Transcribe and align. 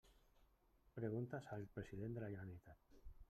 Preguntes 0.99 1.45
al 1.57 1.67
president 1.75 2.17
de 2.17 2.23
la 2.25 2.31
Generalitat. 2.37 2.89